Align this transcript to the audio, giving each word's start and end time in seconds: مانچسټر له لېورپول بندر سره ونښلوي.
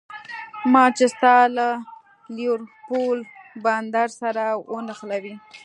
مانچسټر 0.73 1.41
له 1.57 1.67
لېورپول 2.35 3.17
بندر 3.63 4.07
سره 4.21 4.43
ونښلوي. 4.71 5.35